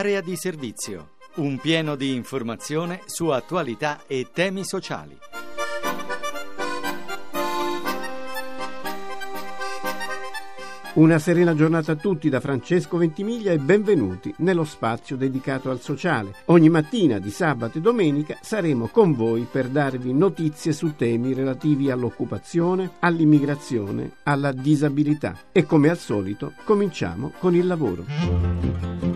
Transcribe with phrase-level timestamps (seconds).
[0.00, 1.10] Area di servizio.
[1.34, 5.14] Un pieno di informazione su attualità e temi sociali.
[10.94, 16.34] Una serena giornata a tutti da Francesco Ventimiglia e benvenuti nello spazio dedicato al sociale.
[16.46, 21.90] Ogni mattina di sabato e domenica saremo con voi per darvi notizie su temi relativi
[21.90, 25.36] all'occupazione, all'immigrazione, alla disabilità.
[25.52, 29.09] E come al solito cominciamo con il lavoro.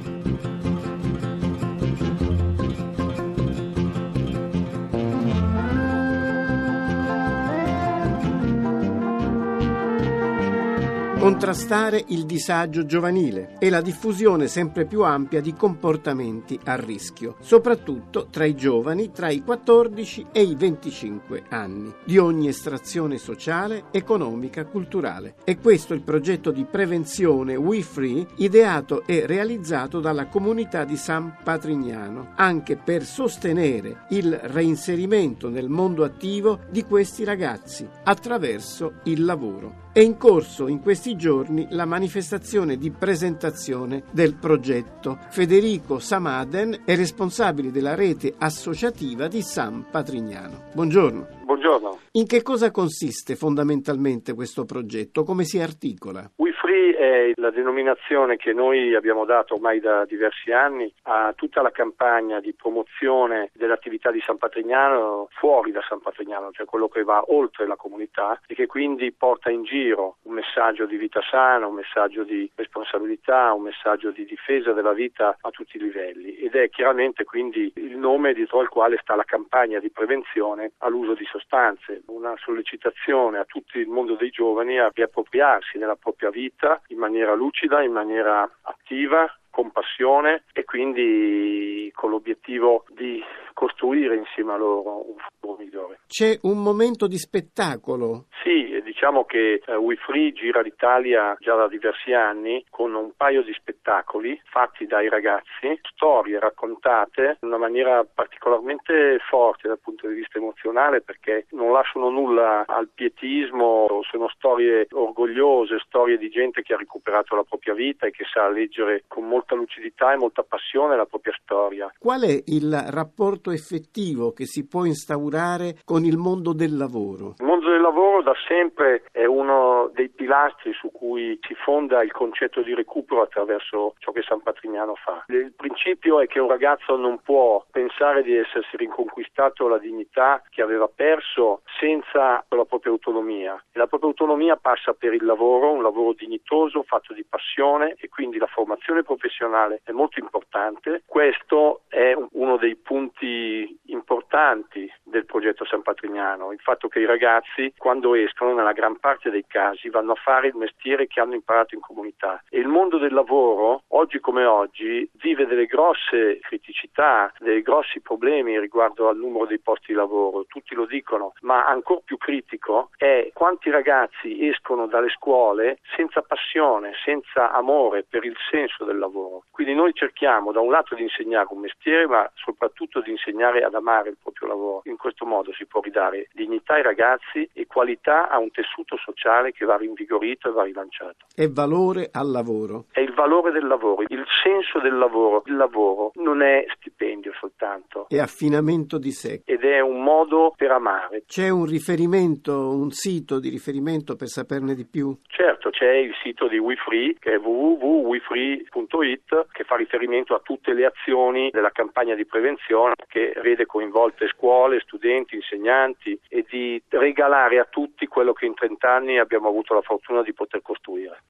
[11.35, 18.29] Contrastare il disagio giovanile e la diffusione sempre più ampia di comportamenti a rischio, soprattutto
[18.31, 24.65] tra i giovani tra i 14 e i 25 anni, di ogni estrazione sociale, economica,
[24.65, 25.35] culturale.
[25.43, 30.97] E questo è il progetto di prevenzione We Free ideato e realizzato dalla comunità di
[30.97, 39.25] San Patrignano, anche per sostenere il reinserimento nel mondo attivo di questi ragazzi attraverso il
[39.25, 39.83] lavoro.
[39.93, 41.24] È in corso in questi giorni
[41.71, 45.19] la manifestazione di presentazione del progetto.
[45.31, 50.65] Federico Samaden è responsabile della rete associativa di San Patrignano.
[50.75, 51.44] Buongiorno.
[51.45, 51.99] Buongiorno.
[52.13, 55.25] In che cosa consiste fondamentalmente questo progetto?
[55.25, 56.31] Come si articola?
[56.37, 61.61] We Free è la denominazione che noi abbiamo dato ormai da diversi anni a tutta
[61.61, 67.03] la campagna di promozione dell'attività di San Patrignano fuori da San Patrignano, cioè quello che
[67.03, 71.67] va oltre la comunità e che quindi porta in giro un messaggio di vita sana,
[71.67, 76.55] un messaggio di responsabilità, un messaggio di difesa della vita a tutti i livelli ed
[76.55, 81.27] è chiaramente quindi il nome dietro al quale sta la campagna di prevenzione all'uso di
[81.35, 86.99] sostanze, una sollecitazione a tutto il mondo dei giovani a riappropriarsi della propria vita in
[86.99, 93.23] maniera lucida, in maniera attiva, con passione e quindi con l'obiettivo di
[93.53, 96.01] costruire insieme a loro un futuro migliore.
[96.09, 98.27] C'è un momento di spettacolo.
[98.43, 103.43] Sì, diciamo che eh, We Free gira l'Italia già da diversi anni con un paio
[103.43, 110.15] di spettacoli fatti dai ragazzi, storie raccontate in una maniera particolarmente forte dal punto di
[110.15, 116.75] vista emozionale perché non lasciano nulla al pietismo, sono storie orgogliose, storie di gente che
[116.75, 120.97] ha recuperato la propria vita e che sa leggere con molta lucidità e molta passione
[120.97, 121.93] la propria storia.
[121.97, 127.35] Qual è il rapporto effettivo che si può instaurare con il mondo del lavoro?
[127.39, 132.11] Il mondo del lavoro da sempre è uno dei pilastri su cui si fonda il
[132.11, 135.25] concetto di recupero attraverso ciò che San Patrignano fa.
[135.29, 140.61] Il principio è che un ragazzo non può pensare di essersi riconquistato la dignità che
[140.61, 143.63] aveva perso senza la propria autonomia.
[143.71, 148.09] E la propria autonomia passa per il lavoro, un lavoro dignitoso, fatto di passione e
[148.09, 151.03] quindi la formazione professionale è molto importante.
[151.07, 157.73] Questo è uno dei punti importanti del progetto San Patrignano, il fatto che i ragazzi
[157.77, 161.75] quando escono nella gran parte dei casi vanno a fare il mestiere che hanno imparato
[161.75, 167.63] in comunità e il mondo del lavoro oggi come oggi vive delle grosse criticità, dei
[167.63, 172.17] grossi problemi riguardo al numero dei posti di lavoro, tutti lo dicono, ma ancora più
[172.17, 178.99] critico è quanti ragazzi escono dalle scuole senza passione, senza amore per il senso del
[178.99, 179.45] lavoro.
[179.51, 183.75] Quindi noi cerchiamo da un lato di insegnare un mestiere, ma soprattutto di insegnare ad
[183.75, 184.83] amare il proprio lavoro.
[184.85, 189.53] In questo modo si può ridare dignità ai ragazzi e qualità a un tessuto sociale
[189.53, 191.27] che va rinvigorito e va rilanciato.
[191.35, 192.87] E valore al lavoro.
[192.91, 195.43] È il valore del lavoro, il senso del lavoro.
[195.47, 198.07] Il lavoro non è stipendio soltanto.
[198.09, 199.43] È affinamento di sé.
[199.45, 201.25] Ed è un modo per amare.
[201.27, 205.17] C'è un riferimento, un sito di riferimento per saperne di più?
[205.27, 210.87] Certo, c'è il sito di WeFree che è www.wefree.it che fa riferimento a tutte le
[210.87, 217.67] azioni della campagna di prevenzione che vede coinvolte scuole, studenti, insegnanti e di regalare a
[217.69, 221.25] tutti quello che in 30 anni abbiamo avuto la fortuna di poter costruire.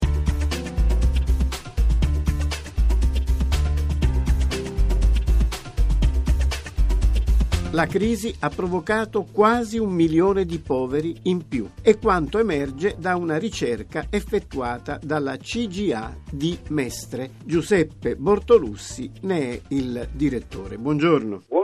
[7.75, 13.17] La crisi ha provocato quasi un milione di poveri in più, è quanto emerge da
[13.17, 17.33] una ricerca effettuata dalla CGA di Mestre.
[17.45, 20.79] Giuseppe Bortolussi ne è il direttore.
[20.79, 21.43] Buongiorno.
[21.49, 21.64] Buongiorno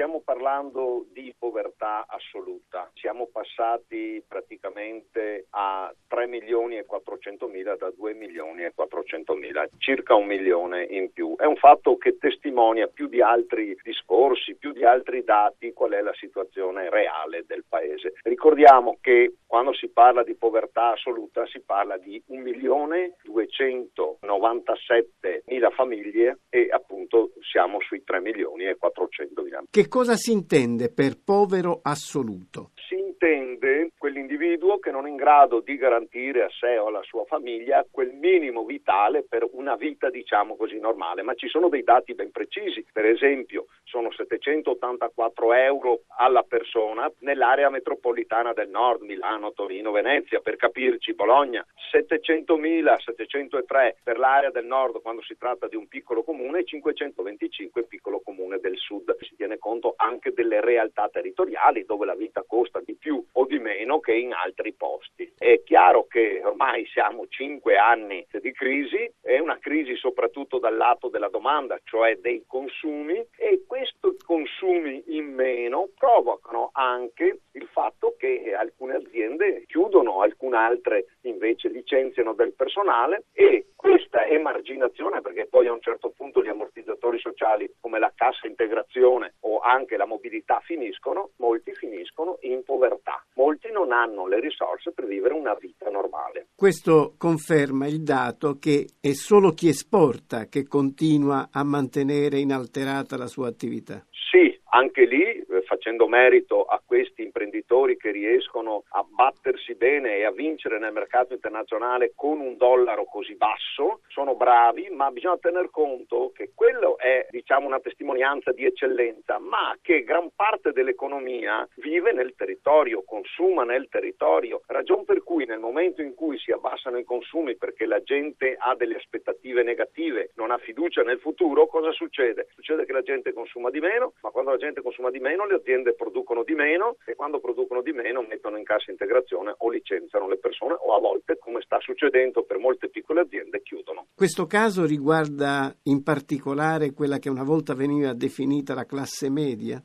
[0.00, 2.90] stiamo parlando di povertà assoluta.
[2.94, 9.68] Siamo passati praticamente a 3 milioni e 400 mila da 2 milioni e 400 mila,
[9.76, 11.34] circa un milione in più.
[11.36, 16.00] È un fatto che testimonia più di altri discorsi, più di altri dati qual è
[16.00, 18.14] la situazione reale del paese.
[18.22, 25.68] Ricordiamo che quando si parla di povertà assoluta si parla di 1 milione 297 mila
[25.70, 29.62] famiglie e appunto siamo sui 3 milioni e 400 mila.
[29.68, 32.70] Che cosa si intende per povero assoluto?
[32.88, 33.90] Si intende
[34.20, 38.12] quell'individuo che non è in grado di garantire a sé o alla sua famiglia quel
[38.12, 42.84] minimo vitale per una vita diciamo così normale, ma ci sono dei dati ben precisi,
[42.92, 50.56] per esempio sono 784 euro alla persona nell'area metropolitana del nord, Milano, Torino, Venezia, per
[50.56, 56.60] capirci Bologna, 700.000, 703 per l'area del nord quando si tratta di un piccolo comune
[56.60, 59.16] e 525 piccolo comune del sud.
[59.20, 63.58] Si tiene conto anche delle realtà territoriali dove la vita costa di più o di
[63.58, 65.32] meno che in altri posti.
[65.38, 71.08] È chiaro che ormai siamo cinque anni di crisi, è una crisi soprattutto dal lato
[71.08, 78.52] della domanda, cioè dei consumi e questi consumi in meno provocano anche il fatto che
[78.54, 85.72] alcune aziende chiudono, alcune altre invece licenziano del personale e questa emarginazione, perché poi a
[85.72, 91.30] un certo punto gli ammortizzatori sociali come la cassa integrazione o anche la mobilità finiscono,
[91.36, 93.24] molti finiscono in povertà.
[93.34, 96.48] Molti non hanno le risorse per vivere una vita normale.
[96.54, 103.26] Questo conferma il dato che è solo chi esporta che continua a mantenere inalterata la
[103.26, 104.04] sua attività.
[104.30, 105.39] Sì, anche lì
[105.80, 111.32] facendo merito a questi imprenditori che riescono a battersi bene e a vincere nel mercato
[111.32, 117.26] internazionale con un dollaro così basso, sono bravi, ma bisogna tener conto che quello è
[117.30, 123.88] diciamo una testimonianza di eccellenza, ma che gran parte dell'economia vive nel territorio, consuma nel
[123.88, 128.54] territorio, ragion per cui nel momento in cui si abbassano i consumi perché la gente
[128.58, 132.48] ha delle aspettative negative, non ha fiducia nel futuro, cosa succede?
[132.54, 135.54] Succede che la gente consuma di meno, ma quando la gente consuma di meno le
[135.54, 140.28] aziende producono di meno e quando producono di meno mettono in cassa integrazione o licenziano
[140.28, 144.06] le persone o a volte, come sta succedendo per molte piccole aziende, chiudono.
[144.14, 149.82] Questo caso riguarda in particolare quella che una volta veniva definita la classe media?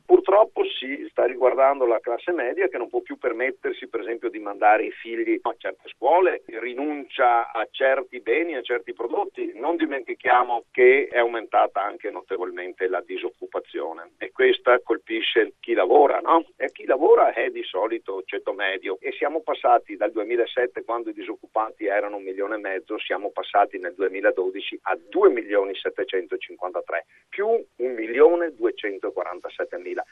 [1.46, 5.38] Riguardando la classe media che non può più permettersi per esempio di mandare i figli
[5.40, 9.52] a certe scuole, rinuncia a certi beni, a certi prodotti.
[9.54, 16.46] Non dimentichiamo che è aumentata anche notevolmente la disoccupazione e questa colpisce chi lavora, no?
[16.56, 21.14] E chi lavora è di solito ceto medio e siamo passati dal 2007 quando i
[21.14, 27.46] disoccupati erano un milione e mezzo, siamo passati nel 2012 a 2 milioni 753 più
[27.46, 30.04] 1 milione 247 mila.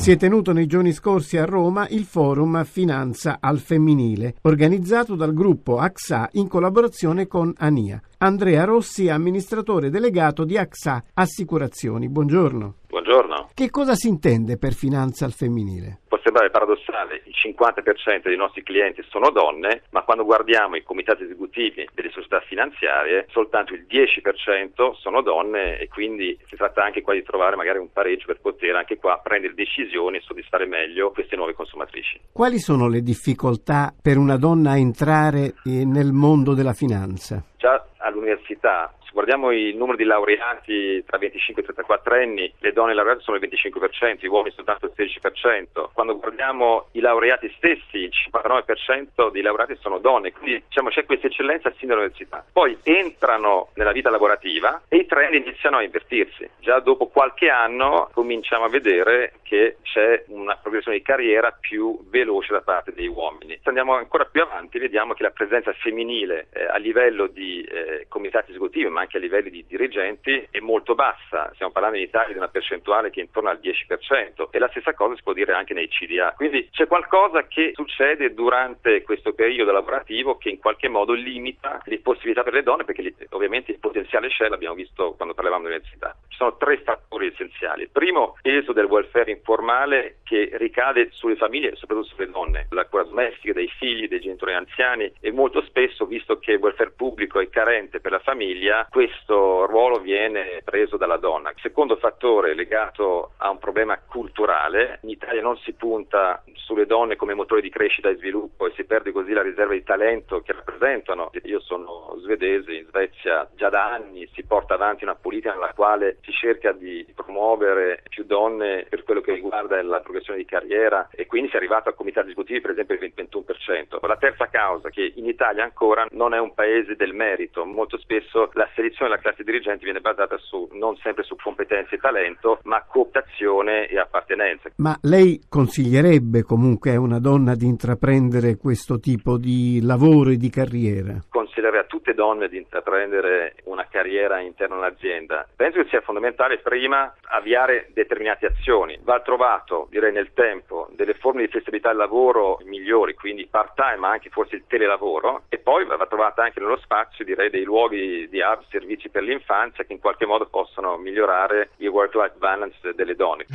[0.00, 5.34] Si è tenuto nei giorni scorsi a Roma il forum Finanza al femminile, organizzato dal
[5.34, 8.00] gruppo AXA in collaborazione con ANIA.
[8.22, 12.10] Andrea Rossi, amministratore delegato di AXA Assicurazioni.
[12.10, 12.74] Buongiorno.
[12.86, 13.48] Buongiorno.
[13.54, 16.00] Che cosa si intende per finanza al femminile?
[16.06, 21.22] Può sembrare paradossale, il 50% dei nostri clienti sono donne, ma quando guardiamo i comitati
[21.22, 27.14] esecutivi delle società finanziarie, soltanto il 10% sono donne e quindi si tratta anche qua
[27.14, 31.36] di trovare magari un pareggio per poter anche qua prendere decisioni e soddisfare meglio queste
[31.36, 32.20] nuove consumatrici.
[32.32, 37.42] Quali sono le difficoltà per una donna a entrare eh, nel mondo della finanza?
[37.56, 42.94] Già all'università se guardiamo il numero di laureati tra 25 e 34 anni, le donne
[42.94, 45.90] laureate sono il 25%, gli uomini soltanto il 16%.
[45.92, 51.26] Quando guardiamo i laureati stessi, il 59% dei laureati sono donne, quindi diciamo c'è questa
[51.26, 52.44] eccellenza sin dall'università.
[52.52, 56.48] Poi entrano nella vita lavorativa e i trend iniziano a invertirsi.
[56.60, 62.52] Già dopo qualche anno cominciamo a vedere che c'è una progressione di carriera più veloce
[62.52, 63.58] da parte dei uomini.
[63.60, 68.06] Se andiamo ancora più avanti vediamo che la presenza femminile eh, a livello di eh,
[68.08, 71.50] comitati esecutivi, anche a livelli di dirigenti, è molto bassa.
[71.54, 74.94] Stiamo parlando in Italia di una percentuale che è intorno al 10% e la stessa
[74.94, 76.34] cosa si può dire anche nei CDA.
[76.36, 81.98] Quindi c'è qualcosa che succede durante questo periodo lavorativo che in qualche modo limita le
[82.00, 86.16] possibilità per le donne, perché ovviamente il potenziale c'è, l'abbiamo visto quando parlavamo dell'università.
[86.28, 87.82] Ci sono tre fattori essenziali.
[87.82, 93.04] Il primo, peso del welfare informale che ricade sulle famiglie soprattutto sulle donne, la cura
[93.04, 97.48] domestica dei figli, dei genitori anziani e molto spesso, visto che il welfare pubblico è
[97.48, 101.50] carente per la famiglia, questo ruolo viene preso dalla donna.
[101.50, 107.16] Il secondo fattore legato a un problema culturale, in Italia non si punta sulle donne
[107.16, 110.52] come motore di crescita e sviluppo e si perde così la riserva di talento che
[110.52, 111.30] rappresentano.
[111.44, 116.18] Io sono svedese, in Svezia già da anni si porta avanti una politica nella quale
[116.22, 121.26] si cerca di promuovere più donne per quello che riguarda la progressione di carriera e
[121.26, 124.06] quindi si è arrivato a comitati esecutivi per esempio il 21%.
[124.06, 128.50] La terza causa che in Italia ancora non è un paese del merito, molto spesso
[128.54, 132.82] la selezione della classe dirigente viene basata su, non sempre su competenze e talento, ma
[132.88, 134.70] cooptazione e appartenenza.
[134.76, 140.48] Ma lei consiglierebbe comunque a una donna di intraprendere questo tipo di lavoro e di
[140.48, 141.22] carriera?
[141.28, 145.46] Consiglierei a tutte donne di intraprendere una carriera all'interno dell'azienda.
[145.54, 148.98] Penso che sia fondamentale prima avviare determinate azioni.
[149.02, 153.96] Va trovato, direi nel tempo, delle forme di flessibilità del lavoro migliori, quindi part time,
[153.96, 158.28] ma anche forse il telelavoro, e poi va trovata anche nello spazio, direi, dei luoghi
[158.28, 163.14] di hub, servizi per l'infanzia che in qualche modo possono migliorare il work-life balance delle
[163.14, 163.46] donne.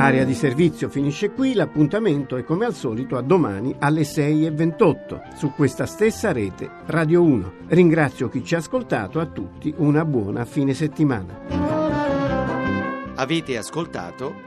[0.00, 5.50] Area di servizio finisce qui, l'appuntamento è come al solito a domani alle 6.28 su
[5.50, 7.52] questa stessa rete Radio 1.
[7.66, 11.40] Ringrazio chi ci ha ascoltato, a tutti una buona fine settimana.
[13.16, 14.46] Avete ascoltato